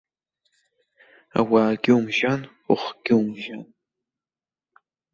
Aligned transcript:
Ауаагьы 1.39 1.91
умжьан, 1.97 2.41
ухгьы 2.71 3.13
умжьан. 3.21 3.63